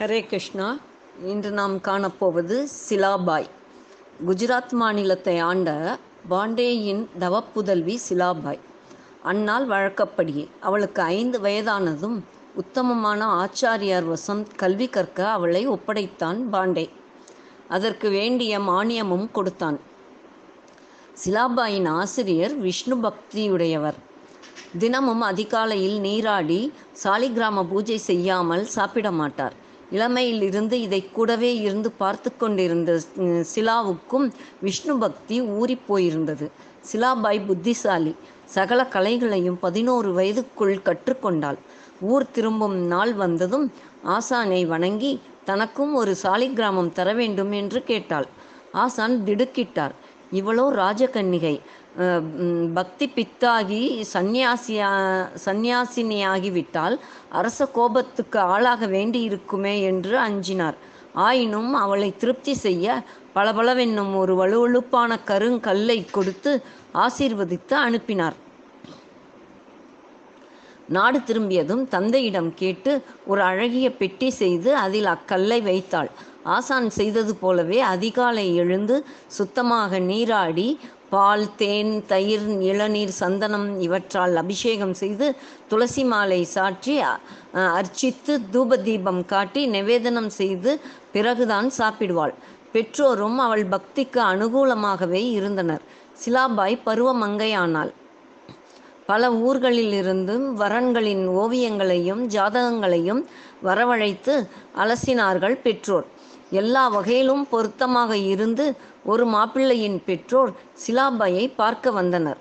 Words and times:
ஹரே 0.00 0.26
கிருஷ்ணா 0.26 0.78
இன்று 1.22 1.50
நாம் 1.50 1.72
காணப்போவது 1.76 2.56
சிலாபாய். 2.88 3.46
குஜராத் 4.26 4.72
மாநிலத்தை 4.72 5.38
ஆண்ட 5.38 5.98
பாண்டேயின் 6.30 7.06
தவப்புதல்வி 7.20 7.96
சிலாபாய். 8.08 8.58
அன்னால் 9.22 9.66
வழக்கப்படியே 9.66 10.48
அவளுக்கு 10.60 11.02
ஐந்து 11.02 11.40
வயதானதும் 11.40 12.22
உத்தமமான 12.54 13.26
ஆச்சாரியார் 13.40 14.04
வசம் 14.04 14.46
கல்வி 14.56 14.88
கற்க 14.88 15.28
அவளை 15.28 15.68
ஒப்படைத்தான் 15.68 16.40
பாண்டே. 16.52 16.90
அதற்கு 17.68 18.10
வேண்டிய 18.10 18.58
மானியமும் 18.58 19.28
கொடுத்தான். 19.30 19.80
சிலாபாயின் 21.24 21.88
ஆசிரியர் 21.88 22.56
விஷ்ணு 22.56 22.96
பக்தியுடையவர். 22.96 23.98
தினமும் 24.78 25.20
அதிகாலையில் 25.20 26.00
நீராடி 26.00 26.72
சாலிகிராம 27.04 27.66
பூஜை 27.68 27.98
செய்யாமல் 27.98 28.64
சாப்பிட 28.64 29.10
மாட்டார். 29.10 29.66
இளமையில் 29.90 30.42
இருந்து 30.42 30.76
இதை 30.80 31.00
கூடவே 31.12 31.50
இருந்து 31.58 31.90
பார்த்து 32.02 32.30
கொண்டிருந்த 32.36 32.90
சிலாவுக்கும் 33.54 34.26
விஷ்ணு 34.60 34.94
பக்தி 34.98 35.36
ஊறிப் 35.58 35.86
போயிருந்தது. 35.88 36.46
சிலாபாய் 36.92 37.46
புத்திசாலி 37.46 38.12
சகல 38.56 38.80
கலைகளையும் 38.94 39.58
பதினோரு 39.60 40.10
வயதுக்குள் 40.14 40.76
கற்றுக்கொண்டாள். 40.88 41.58
ஊர் 42.00 42.26
திரும்பும் 42.30 42.76
நாள் 42.92 43.14
வந்ததும் 43.14 43.66
ஆசானை 44.16 44.60
வணங்கி 44.66 45.12
தனக்கும் 45.44 45.94
ஒரு 45.94 46.12
சாலிகிராமம் 46.22 46.92
தர 46.92 47.08
வேண்டும் 47.12 47.52
என்று 47.52 47.80
கேட்டாள். 47.82 48.28
ஆசான் 48.72 49.16
திடுக்கிட்டார். 49.26 49.94
இவ்வளோ 50.32 50.64
ராஜகன்னிகை. 50.82 51.56
பக்தி 52.74 53.06
பித்தாகி 53.16 53.82
சந்நியாசியா 54.14 54.90
சந்நியாசினியாகிவிட்டால் 55.44 56.96
அரச 57.38 57.66
கோபத்துக்கு 57.76 58.38
ஆளாக 58.54 58.86
வேண்டியிருக்குமே 58.86 59.74
என்று 59.90 60.14
அஞ்சினார். 60.26 60.76
ஆயினும் 61.26 61.72
அவளை 61.74 62.10
திருப்தி 62.16 62.54
செய்ய 62.64 63.02
பளபளவென்னும் 63.36 64.12
ஒரு 64.16 64.34
வலுவழுப்பான 64.40 65.16
கருங்கல்லை 65.30 65.98
கொடுத்து 66.10 66.52
ஆசீர்வதித்து 67.04 67.74
அனுப்பினார். 67.86 68.36
நாடு 70.96 71.18
திரும்பியதும் 71.24 71.82
தந்தையிடம் 71.88 72.50
கேட்டு 72.54 72.92
ஒரு 73.26 73.42
அழகிய 73.42 73.86
பெட்டி 73.92 74.28
செய்து 74.30 74.70
அதில் 74.76 75.08
அக்கல்லை 75.14 75.58
வைத்தாள். 75.62 76.10
ஆசான் 76.56 76.88
செய்தது 76.98 77.32
போலவே 77.42 77.78
அதிகாலை 77.94 78.46
எழுந்து 78.62 78.96
சுத்தமாக 79.38 79.98
நீராடி 80.10 80.68
பால் 81.12 81.46
தேன் 81.60 81.92
தயிர் 82.10 82.48
இளநீர் 82.70 83.12
சந்தனம் 83.20 83.68
இவற்றால் 83.86 84.34
அபிஷேகம் 84.42 84.94
செய்து 85.00 85.26
துளசி 85.70 86.04
மாலை 86.10 86.40
சாற்றி 86.54 86.94
அர்ச்சித்து 87.78 88.34
தூப 88.54 88.80
தீபம் 88.88 89.22
காட்டி 89.32 89.62
நிவேதனம் 89.76 90.30
செய்து 90.40 90.72
பிறகுதான் 91.14 91.70
சாப்பிடுவாள். 91.78 92.34
பெற்றோரும் 92.74 93.38
அவள் 93.46 93.64
பக்திக்கு 93.74 94.20
அனுகூலமாகவே 94.32 95.22
இருந்தனர். 95.38 95.84
சிலாபாய் 96.22 96.76
பருவமங்கையானாள். 96.86 97.92
பல 99.10 99.30
ஊர்களிலிருந்தும் 99.46 100.46
வரன்களின் 100.62 101.24
ஓவியங்களையும் 101.40 102.22
ஜாதகங்களையும் 102.34 103.22
வரவழைத்து 103.66 104.34
அலசினார்கள் 104.82 105.56
பெற்றோர். 105.66 106.06
எல்லா 106.50 106.88
வகையிலும் 106.88 107.48
பொருத்தமாக 107.48 108.16
இருந்து 108.16 108.76
ஒரு 109.04 109.26
மாப்பிள்ளையின் 109.26 109.98
பெற்றோர் 110.04 110.52
சிலாபாயை 110.86 111.52
பார்க்க 111.56 111.90
வந்தனர். 111.90 112.38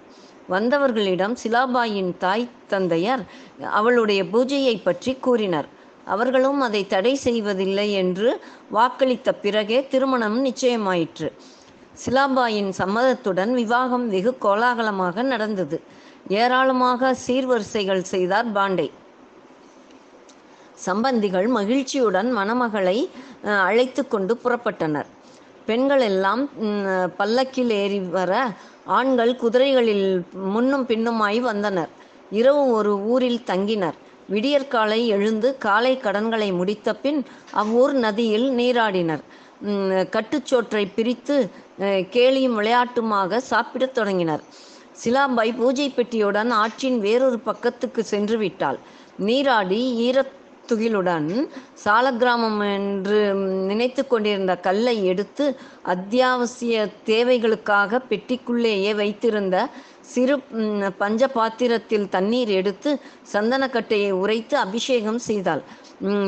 வந்தவர்களிடம் 0.49 1.35
சிலாபாயின் 1.43 2.17
தாய் 2.17 2.49
தந்தையார் 2.67 3.23
அவளுடைய 3.69 4.23
பூஜையை 4.23 4.83
பற்றி 4.83 5.15
கூறினர். 5.15 5.67
அவர்களும் 6.05 6.59
அதை 6.61 6.87
தடை 6.87 7.15
செய்வதில்லை 7.15 7.91
என்று 7.91 8.41
வாக்களித்த 8.73 9.31
பிறகே 9.31 9.87
திருமணம் 9.87 10.45
நிச்சயமாயிற்று. 10.45 11.29
சிலாபாயின் 12.05 12.71
சம்மதத்துடன் 12.77 13.51
விவாகம் 13.53 14.09
வெகு 14.09 14.37
கோலாகலமாக 14.41 15.23
நடந்தது. 15.23 15.81
ஏராளமாக 16.27 17.15
சீர்வரிசைகள் 17.27 18.09
செய்தார் 18.13 18.51
பாண்டே. 18.51 18.91
சம்பந்திகள் 20.85 21.47
மகிழ்ச்சியுடன் 21.57 22.29
மணமகளை 22.37 22.97
அழைத்து 23.67 24.01
கொண்டு 24.13 24.33
புறப்பட்டனர். 24.43 25.07
பெண்கள் 25.67 26.03
எல்லாம் 26.09 26.43
பல்லக்கில் 27.19 27.71
ஏறி 27.81 27.99
வர 28.17 28.33
ஆண்கள் 28.97 29.31
குதிரைகளில் 29.41 30.05
முன்னும் 30.53 30.85
பின்னுமாய் 30.91 31.39
வந்தனர். 31.47 31.91
இரவு 32.39 32.61
ஒரு 32.77 32.91
ஊரில் 33.13 33.41
தங்கினர். 33.49 33.97
விடியற்காலை 34.33 34.99
எழுந்து 35.15 35.49
காலை 35.65 35.91
கடன்களை 36.05 36.47
முடித்த 36.59 36.95
பின் 37.03 37.19
அவ்வூர் 37.61 37.93
நதியில் 38.05 38.47
நீராடினர். 38.59 39.23
கட்டுச்சோற்றை 40.15 40.83
பிரித்து 40.95 41.35
கேலியும் 42.15 42.57
விளையாட்டுமாக 42.59 43.39
சாப்பிடத் 43.51 43.95
தொடங்கினர். 43.97 44.43
சிலாம்பாய் 45.03 45.53
பூஜை 45.59 45.87
பெட்டியுடன் 45.95 46.51
ஆற்றின் 46.61 46.99
வேறொரு 47.05 47.39
பக்கத்துக்கு 47.49 48.01
சென்று 48.13 48.37
விட்டாள் 48.43 48.79
நீராடி 49.27 49.81
ஈரத் 50.07 50.33
துகிலுடன் 50.69 51.29
சாலக்கிராமம் 51.83 52.61
என்று 52.73 53.19
நினைத்து 53.69 54.07
கொண்டிருந்த 54.07 54.55
கல்லை 54.57 55.05
எடுத்து 55.05 55.45
அத்தியாவசிய 55.83 56.87
தேவைகளுக்காக 57.05 58.01
பெட்டிக்குள்ளேயே 58.09 58.95
வைத்திருந்த 58.95 59.57
சிறு 60.13 60.35
பஞ்ச 60.97 61.27
பாத்திரத்தில் 61.27 62.09
தண்ணீர் 62.09 62.51
எடுத்து 62.59 62.91
சந்தனக்கட்டையை 63.33 64.11
உரைத்து 64.11 64.57
அபிஷேகம் 64.57 65.19
செய்தாள். 65.19 65.63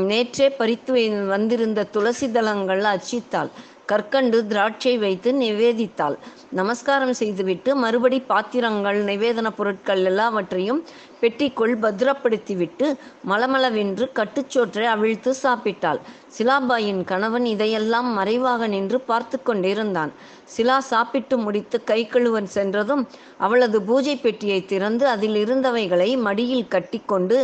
நேற்றே 0.09 0.47
பறித்து 0.57 0.93
வந்திருந்த 1.27 1.83
துளசி 1.83 2.27
தளங்கள் 2.31 2.83
அச்சித்தாள் 2.93 3.49
கற்கண்டு 3.91 4.37
திராட்சை 4.47 4.91
வைத்து 5.03 5.29
நிவேதித்தாள். 5.41 6.15
நமஸ்காரம் 6.59 7.13
செய்துவிட்டு 7.19 7.69
மறுபடி 7.83 8.19
பாத்திரங்கள் 8.31 8.99
நிவேதன 9.09 9.47
பொருட்கள் 9.57 10.01
எல்லாவற்றையும் 10.09 10.81
பெட்டிக்குள் 11.21 11.73
பத்திரப்படுத்திவிட்டு 11.83 12.87
மலமளவென்று 13.29 14.05
கட்டுச்சோற்றை 14.19 14.85
அவிழ்த்து 14.93 15.31
சாப்பிட்டாள். 15.43 15.99
சிலாபாயின் 16.37 17.01
கணவன் 17.11 17.45
இதையெல்லாம் 17.45 18.09
மறைவாக 18.19 18.67
நின்று 18.67 18.99
பார்த்து 19.09 19.39
கொண்டிருந்தான். 19.41 20.13
சிலா 20.55 20.77
சாப்பிட்டு 20.91 21.37
முடித்து 21.37 21.79
கை 21.83 22.01
கழுவன் 22.07 22.49
சென்றதும் 22.57 23.03
அவளது 23.37 23.79
பூஜை 23.81 24.15
பெட்டியை 24.15 24.59
திறந்து 24.65 25.07
அதில் 25.07 25.39
இருந்தவைகளை 25.45 26.09
மடியில் 26.27 26.71
கட்டிக்கொண்டு 26.75 27.39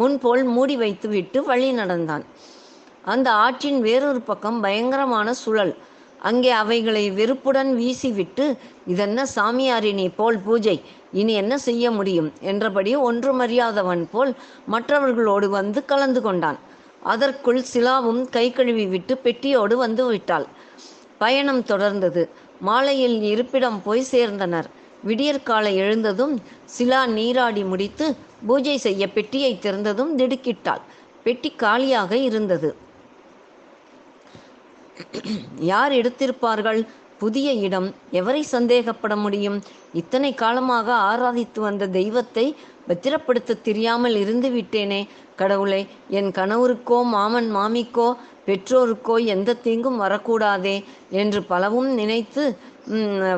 முன்போல் 0.00 0.44
மூடி 0.56 0.76
வைத்துவிட்டு 0.76 1.40
வழி 1.50 1.70
நடந்தான். 1.72 2.26
அந்த 3.12 3.28
ஆற்றின் 3.44 3.80
வேறொரு 3.80 4.20
பக்கம் 4.20 4.58
பயங்கரமான 4.60 5.28
சுழல். 5.42 5.74
அங்கே 6.28 6.50
அவைகளை 6.60 7.02
வெறுப்புடன் 7.10 7.70
வீசிவிட்டு 7.80 8.46
இதென்ன 8.86 9.26
சாமியாரினி 9.36 10.06
போல் 10.16 10.38
பூஜை? 10.38 10.76
இனி 11.12 11.32
என்ன 11.32 11.54
செய்ய 11.58 11.90
முடியும்? 11.90 12.30
என்றபடி 12.50 12.92
ஒன்றுமறியாதவன் 13.08 14.02
போல் 14.10 14.32
மற்றவர்களோடு 14.66 15.48
வந்து 15.58 15.82
கலந்து 15.84 16.22
கொண்டான். 16.22 16.58
அதற்குள் 17.02 17.60
சிலாவும் 17.72 18.22
கை 18.30 18.46
கழுவி 18.52 18.86
விட்டு 18.86 19.14
பெட்டியோடு 19.24 19.74
வந்து 19.74 20.04
விட்டாள். 20.06 20.46
பயணம் 21.18 21.62
தொடர்ந்தது. 21.62 22.24
மாலையில் 22.60 23.18
இருப்பிடம் 23.32 23.78
போய் 23.82 24.04
சேர்ந்தனர். 24.10 24.68
விடியற்காலை 25.04 25.72
எழுந்ததும் 25.76 26.34
சிலா 26.76 27.02
நீராடி 27.16 27.62
முடித்து 27.64 28.06
பூஜை 28.46 28.76
செய்ய 28.86 29.02
பெட்டியை 29.08 29.52
திறந்ததும் 29.62 30.12
திடுக்கிட்டாள். 30.20 30.82
பெட்டி 31.22 31.50
காலியாக 31.62 32.12
இருந்தது. 32.28 32.68
யார் 35.70 35.92
எடுத்திருப்பார்கள்? 36.00 36.80
புதிய 37.22 37.48
இடம் 37.66 37.88
எவரை 38.18 38.42
சந்தேகப்பட 38.54 39.14
முடியும்? 39.24 39.56
இத்தனை 40.00 40.30
காலமாக 40.42 40.88
ஆராதித்து 41.10 41.60
வந்த 41.60 41.88
தெய்வத்தை 41.98 42.44
பத்திரப்படுத்த 42.88 43.60
தெரியாமல் 43.68 44.16
இருந்து 44.22 44.48
விட்டேனே. 44.50 45.00
கடவுளே 45.40 45.80
என் 46.18 46.30
கணவருக்கோ 46.38 46.98
மாமன் 47.14 47.48
மாமிக்கோ 47.56 48.08
பெற்றோருக்கோ 48.46 49.16
எந்த 49.34 49.56
தீங்கும் 49.64 50.00
வரக்கூடாதே 50.04 50.76
என்று 51.20 51.40
பலவும் 51.50 51.90
நினைத்து 52.00 52.44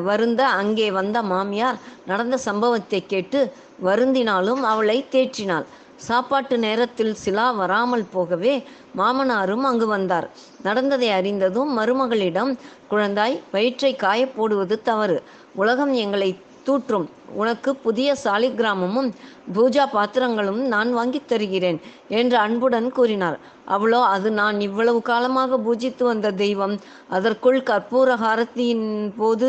வருந்த 0.08 0.43
அங்கே 0.61 0.88
வந்த 0.99 1.19
மாமியார் 1.32 1.79
நடந்த 2.11 2.37
சம்பவத்தை 2.46 3.00
கேட்டு 3.12 3.40
வருந்தினாலும் 3.88 4.62
அவளை 4.73 4.99
தேற்றினாள். 5.14 5.67
சாப்பாட்டு 6.00 6.58
நேரத்தில் 6.58 7.14
சிலா 7.14 7.47
வராமல் 7.50 8.05
போகவே 8.12 8.52
மாமனாரும் 8.97 9.64
அங்கு 9.70 9.87
வந்தார். 9.87 10.26
நடந்ததை 10.62 11.11
அறிந்ததும் 11.11 11.70
மருமகளிடம் 11.79 12.52
குழந்தாய் 12.91 13.37
வயிற்றை 13.52 13.93
காயப் 13.97 14.35
போடுவது 14.37 14.82
தவறு. 14.82 15.19
உலகம் 15.55 15.93
எங்களை 15.93 16.31
தூற்றும். 16.62 17.07
உனக்கு 17.35 17.71
புதிய 17.77 18.15
சாலிகிராமமும் 18.25 19.09
பூஜா 19.55 19.85
பாத்திரங்களும் 19.93 20.61
நான் 20.67 20.93
வாங்கித் 20.93 21.29
தருகிறேன் 21.29 21.79
என்று 22.09 22.37
அன்புடன் 22.37 22.93
கூறினார் 22.93 23.39
அவளோ 23.65 24.01
அது 24.15 24.31
நான் 24.31 24.61
இவ்வளவு 24.61 25.03
காலமாக 25.03 25.59
பூஜித்து 25.59 26.03
வந்த 26.03 26.31
தெய்வம். 26.31 26.75
அதற்குள் 27.09 27.59
கற்பூரஹாரத்தியின் 27.61 29.12
போது 29.17 29.49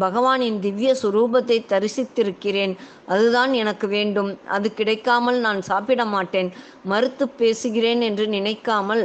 பகவானின் 0.00 0.58
திவ்ய 0.58 0.94
சுரூபத்தை 1.02 1.58
தரிசித்திருக்கிறேன். 1.68 2.74
அதுதான் 3.06 3.52
எனக்கு 3.52 3.88
வேண்டும். 3.88 4.38
அது 4.48 4.74
கிடைக்காமல் 4.74 5.38
நான் 5.38 5.62
சாப்பிட 5.62 6.04
மாட்டேன். 6.04 6.52
மறுத்து 6.84 7.28
பேசுகிறேன் 7.28 8.00
என்று 8.00 8.26
நினைக்காமல் 8.28 9.04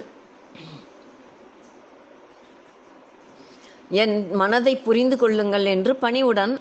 என் 3.90 4.16
மனதை 4.36 4.76
புரிந்து 4.78 5.18
கொள்ளுங்கள் 5.18 5.66
என்று 5.66 5.96
பணிவுடன் 5.96 6.54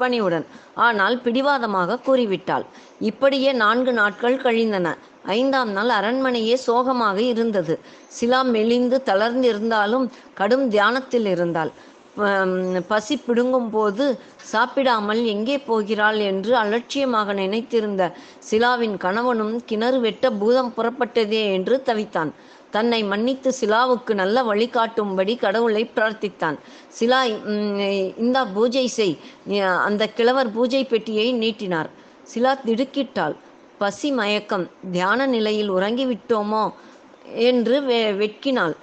பணிவுடன். 0.00 0.46
ஆனால் 0.86 1.16
பிடிவாதமாக 1.24 2.00
கூறிவிட்டாள். 2.06 2.64
இப்படியே 3.10 3.50
நான்கு 3.62 3.92
நாட்கள் 3.92 4.42
கழிந்தன. 4.44 4.96
ஐந்தாம் 5.38 5.72
நாள் 5.76 5.92
அரண்மனையே 5.98 6.56
சோகமாக 6.66 7.18
இருந்தது. 7.32 7.74
சிலா 8.18 8.40
மெலிந்து 8.54 8.98
தளர்ந்திருந்தாலும் 9.10 10.06
கடும் 10.40 10.66
தியானத்தில் 10.74 11.30
இருந்தாள். 11.34 11.72
பசி 12.88 13.14
பிடுங்கும் 13.16 13.68
போது 13.74 14.04
சாப்பிடாமல் 14.52 15.20
எங்கே 15.32 15.56
போகிறாள் 15.68 16.18
என்று 16.30 16.52
அலட்சியமாக 16.62 17.34
நினைத்திருந்த 17.40 18.02
சிலாவின் 18.48 18.96
கணவனும் 19.04 19.54
கிணறு 19.70 19.98
வெட்ட 20.06 20.32
பூதம் 20.40 20.72
புறப்பட்டதே 20.76 21.42
என்று 21.56 21.76
தவித்தான். 21.88 22.32
தன்னை 22.70 23.00
மன்னித்து 23.02 23.50
சிலாவுக்கு 23.60 24.12
நல்ல 24.14 24.42
வழிகாட்டும்படி 24.42 25.34
கடவுளை 25.38 25.82
பிரார்த்தித்தான். 25.94 26.56
சிலா 26.98 27.20
இந்த 27.24 27.84
இந்தா 28.24 28.42
பூஜை 28.56 28.86
செய். 28.98 29.14
அந்த 29.88 30.02
கிழவர் 30.18 30.52
பூஜை 30.56 30.82
பெட்டியை 30.84 31.26
நீட்டினார். 31.32 31.90
சிலா 32.32 32.52
திடுக்கிட்டாள். 32.66 33.36
பசி 33.78 34.10
மயக்கம். 34.12 34.66
தியான 34.92 35.26
நிலையில் 35.26 35.72
உறங்கிவிட்டோமோ? 35.72 36.64
என்று 37.48 37.76
வெ 37.82 37.98
வெட்கினாள். 38.20 38.74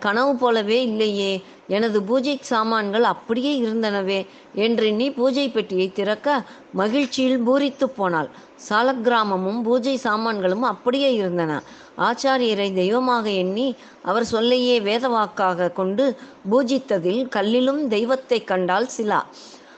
கனவு 0.00 0.32
போலவே 0.36 0.82
இல்லையே. 0.82 1.32
எனது 1.66 2.02
பூஜை 2.02 2.38
சாமான்கள் 2.42 3.02
அப்படியே 3.02 3.52
இருந்தனவே 3.62 4.18
என்றெண்ணி 4.54 5.06
பூஜை 5.10 5.48
பெட்டியை 5.48 5.92
திறக்க 5.92 6.28
மகிழ்ச்சியில் 6.72 7.44
பூரித்து 7.48 7.84
போனாள். 7.84 8.28
சாலக்கிராமமும் 8.68 9.60
பூஜை 9.62 9.96
சாமான்களும் 9.96 10.62
அப்படியே 10.62 11.14
இருந்தன. 11.14 11.62
ஆச்சாரியரை 11.98 12.68
தெய்வமாக 12.72 13.30
எண்ணி 13.30 13.68
அவர் 14.02 14.24
சொல்லையே 14.24 14.80
வேதவாக்காக 14.80 15.72
கொண்டு 15.72 16.04
பூஜித்ததில் 16.50 17.22
கல்லிலும் 17.28 17.82
தெய்வத்தை 17.86 18.44
கண்டால் 18.44 18.92
சிலா. 18.96 19.20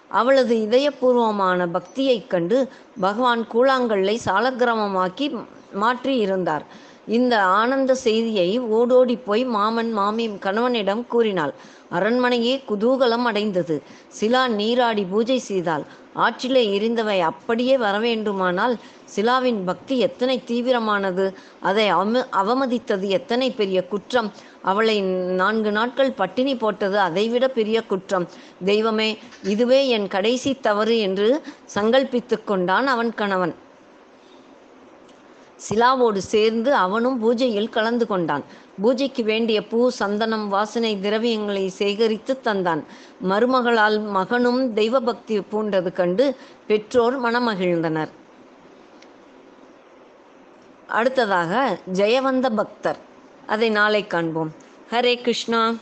அவளது 0.08 0.54
இதயபூர்வமான 0.56 1.66
பக்தியைக் 1.66 2.26
கண்டு 2.26 2.58
பகவான் 3.00 3.42
கூழாங்கல்லை 3.52 4.16
சாலக்கிராமமாக்கி 4.24 5.26
மாற்றி 5.72 6.16
இருந்தார் 6.16 6.64
இந்த 7.06 7.42
ஆனந்த 7.42 7.94
செய்தியை 7.94 8.60
ஓடோடி 8.60 9.16
போய் 9.16 9.44
மாமன் 9.44 9.92
மாமி 9.92 10.30
கணவனிடம் 10.40 11.06
கூறினாள். 11.06 11.54
அரண்மனையே 11.90 12.62
குதூகலம் 12.68 13.24
அடைந்தது. 13.24 13.82
சிலா 14.08 14.48
நீராடி 14.48 15.04
பூஜை 15.04 15.38
செய்தாள். 15.38 15.84
ஆற்றிலே 16.14 16.62
எரிந்தவை 16.78 17.18
அப்படியே 17.20 17.76
வரவேண்டுமானால் 17.76 18.74
சிலாவின் 19.16 19.64
பக்தி 19.64 19.98
எத்தனை 19.98 20.42
தீவிரமானது? 20.46 21.34
அதை 21.60 21.92
அவம 21.92 22.24
அவமதித்தது 22.32 23.08
எத்தனை 23.08 23.50
பெரிய 23.50 23.86
குற்றம்? 23.86 24.32
அவளை 24.62 25.00
நான்கு 25.40 25.72
நாட்கள் 25.72 26.12
பட்டினி 26.12 26.56
போட்டது 26.56 26.98
அதைவிட 26.98 27.48
பெரிய 27.48 27.82
குற்றம். 27.82 28.28
தெய்வமே 28.64 29.18
இதுவே 29.42 29.88
என் 29.88 30.08
கடைசி 30.08 30.54
தவறு 30.60 30.98
என்று 30.98 31.42
சங்கல்பித்து 31.74 32.44
கொண்டான் 32.44 32.86
அவன் 32.86 33.14
கணவன். 33.14 33.54
சிலாவோடு 35.68 36.16
சேர்ந்து 36.16 36.74
அவனும் 36.74 37.16
பூஜையில் 37.24 37.68
கலந்து 37.68 38.06
கொண்டான். 38.06 38.44
பூஜைக்கு 38.82 39.22
வேண்டிய 39.24 39.66
பூ 39.66 39.90
சந்தனம் 39.90 40.48
வாசனை 40.48 40.96
திரவியங்களை 40.96 41.66
சேகரித்து 41.66 42.40
தந்தான். 42.44 42.82
மருமகளால் 43.28 43.98
மகனும் 44.00 44.72
தெய்வ 44.72 45.00
பக்தி 45.00 45.38
பூண்டது 45.38 45.92
கண்டு 45.92 46.36
பெற்றோர் 46.66 47.22
மனமகிழ்ந்தனர். 47.22 48.08
அடுத்ததாக 50.88 51.78
ஜெயவந்த 51.92 52.50
பக்தர். 52.54 52.98
அதை 53.46 53.70
நாளை 53.70 54.06
காண்போம். 54.06 54.52
ஹரே 54.90 55.14
கிருஷ்ணா. 55.14 55.74